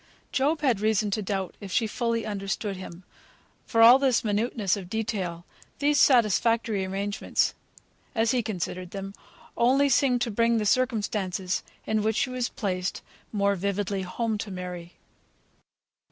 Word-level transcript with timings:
Job 0.31 0.61
had 0.61 0.79
reason 0.79 1.11
to 1.11 1.21
doubt 1.21 1.53
if 1.61 1.71
she 1.71 1.85
fully 1.85 2.25
understood 2.25 2.75
him; 2.75 3.03
for 3.67 3.83
all 3.83 3.99
this 3.99 4.23
minuteness 4.23 4.75
of 4.75 4.89
detail, 4.89 5.45
these 5.77 5.99
satisfactory 6.01 6.83
arrangements, 6.83 7.53
as 8.15 8.31
he 8.31 8.41
considered 8.41 8.89
them, 8.89 9.13
only 9.55 9.87
seemed 9.89 10.19
to 10.19 10.31
bring 10.31 10.57
the 10.57 10.65
circumstances 10.65 11.61
in 11.85 12.01
which 12.01 12.15
she 12.15 12.31
was 12.31 12.49
placed 12.49 13.03
more 13.31 13.53
vividly 13.53 14.01
home 14.01 14.39
to 14.39 14.49
Mary. 14.49 14.93